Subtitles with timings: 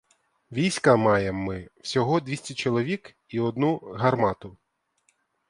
[0.51, 4.57] Війська маєм ми всього двісті чоловік і одну гармату.